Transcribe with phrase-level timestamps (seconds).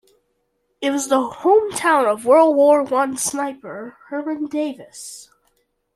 [0.81, 5.29] It was the hometown of World War One sniper Herman Davis.